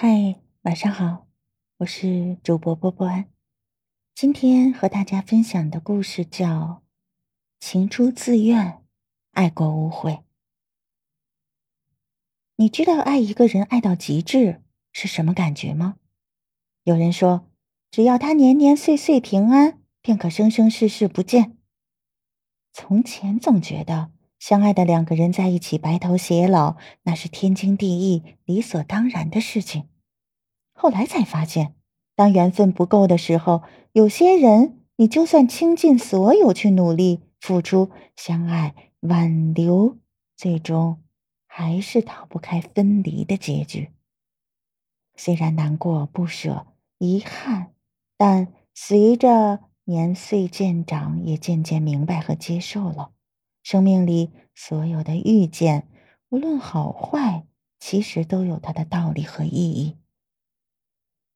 [0.00, 1.26] 嗨，晚上好，
[1.78, 3.28] 我是主播波波安。
[4.14, 6.46] 今天和大家分享的故事叫
[7.58, 8.80] 《情出自愿，
[9.32, 10.12] 爱过无悔》。
[12.54, 15.96] 你知道爱一个人爱到极致是什么感觉吗？
[16.84, 17.50] 有人说，
[17.90, 21.58] 只要他年年岁岁平安，便可生生世世不见。
[22.72, 29.88] 从前总觉得相爱的两个人在一起白头偕老，那是天经地义、理所当然的事情。
[30.72, 31.74] 后来才发现，
[32.14, 33.62] 当缘分不够的时候，
[33.92, 39.98] 有些人你就算倾尽所有去努力、付出、相爱、挽留，
[40.36, 41.02] 最终
[41.46, 43.90] 还是逃不开分离的结局。
[45.16, 46.66] 虽然难过、不舍、
[46.98, 47.72] 遗憾，
[48.16, 53.10] 但随着年岁渐长，也渐渐明白和接受了，
[53.70, 55.86] 生命里所有的遇见，
[56.30, 57.44] 无论好坏，
[57.78, 59.98] 其实都有它的道理和意义。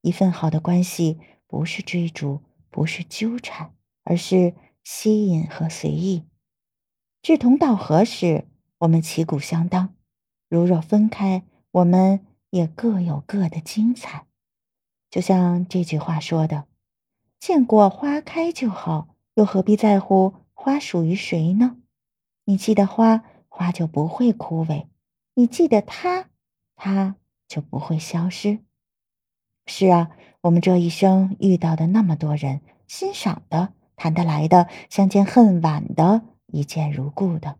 [0.00, 3.74] 一份好的关系，不是追逐，不是纠缠，
[4.04, 6.24] 而是吸引和随意。
[7.20, 8.46] 志同道合时，
[8.78, 9.88] 我们旗鼓相当；
[10.48, 14.26] 如若分开，我们也各有各的精彩。
[15.10, 16.64] 就像这句话说的
[17.38, 21.76] ：“见过花开就好，又何必在乎花属于谁呢？
[22.44, 24.86] 你记得花，花就不会枯萎；
[25.34, 26.30] 你记得他，
[26.74, 28.60] 他就不会消失。”
[29.66, 30.10] 是啊，
[30.42, 37.58] 我们这一生遇到的那么多人，欣赏的、谈得来的、相见恨晚的、一见如故的，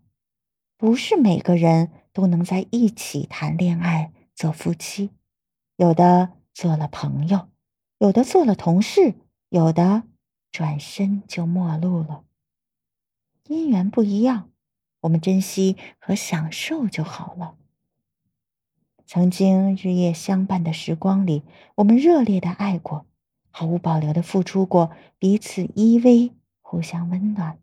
[0.77, 5.11] 不是每个人都能在一起谈恋爱、做夫妻。
[5.77, 7.48] 有的做了朋友，
[7.98, 9.14] 有的做了同事，
[9.48, 10.02] 有的
[10.50, 12.24] 转身就陌路了。
[13.46, 14.50] 姻缘不一样，
[15.03, 17.55] 我们珍惜和享受就好了。
[19.06, 21.42] 曾经日夜相伴的时光里，
[21.75, 23.05] 我们热烈的爱过，
[23.50, 27.58] 毫无保留的付出过，彼此依偎，互相温暖，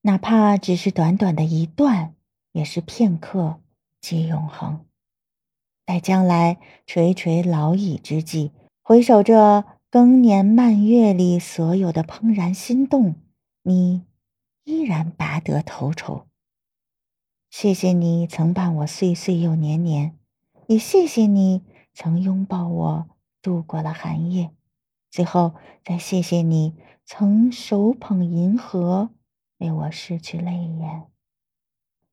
[0.00, 2.14] 哪怕只是短短的一段，
[2.52, 3.60] 也是片刻
[4.00, 4.84] 即永恒。
[5.84, 8.50] 待将来垂垂老矣之际，
[8.82, 13.14] 回首这更年漫月里所有的怦然心动，
[13.62, 14.02] 你
[14.64, 16.26] 依然拔得头筹。
[17.52, 20.18] 谢谢你曾伴我岁岁又年年。
[20.68, 23.06] 也谢谢你曾拥抱我
[23.42, 24.52] 度过了寒夜，
[25.10, 25.52] 最后
[25.84, 26.74] 再谢谢你
[27.04, 29.10] 曾手捧银河
[29.58, 31.02] 为我拭去泪眼。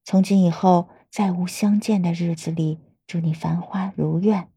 [0.04, 4.50] 从今以后再无相见的日子里，祝你繁花如愿。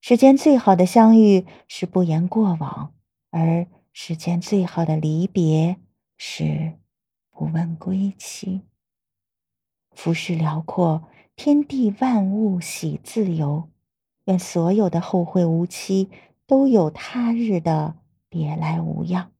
[0.00, 2.92] 世间最好的相遇是不言过往，
[3.30, 5.76] 而世间最好的离别
[6.16, 6.76] 是
[7.30, 8.62] 不问归期。
[9.98, 11.02] 浮世辽阔。
[11.34, 13.68] 天地万物喜自由，
[14.26, 16.08] 愿所有的后会无期
[16.46, 17.96] 都有他日的
[18.28, 19.32] 别来无恙。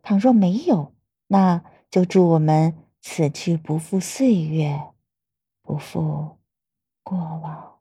[0.00, 0.92] 倘若没有，
[1.26, 4.80] 那就祝我们此去不负岁月，
[5.62, 6.38] 不负
[7.02, 7.77] 过往。